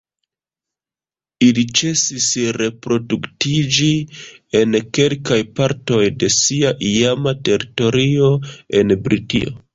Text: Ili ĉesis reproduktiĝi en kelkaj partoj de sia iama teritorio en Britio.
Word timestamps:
Ili 1.47 1.65
ĉesis 1.79 2.29
reproduktiĝi 2.61 3.91
en 4.61 4.79
kelkaj 4.99 5.39
partoj 5.61 6.01
de 6.25 6.33
sia 6.39 6.75
iama 6.91 7.37
teritorio 7.51 8.33
en 8.83 8.99
Britio. 9.07 9.57